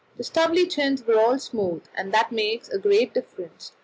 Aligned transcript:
The 0.17 0.23
stubbly 0.23 0.65
chins 0.65 1.05
were 1.05 1.19
all 1.19 1.37
smooth, 1.37 1.83
and 1.95 2.11
that 2.11 2.31
makes 2.31 2.67
a 2.69 2.79
great 2.79 3.13
difference. 3.13 3.73